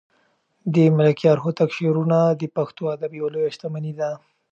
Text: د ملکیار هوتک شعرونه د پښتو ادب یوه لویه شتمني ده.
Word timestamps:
د 0.73 0.75
ملکیار 0.97 1.37
هوتک 1.43 1.69
شعرونه 1.77 2.19
د 2.41 2.43
پښتو 2.55 2.83
ادب 2.95 3.11
یوه 3.19 3.29
لویه 3.33 3.51
شتمني 3.55 3.93
ده. 3.99 4.11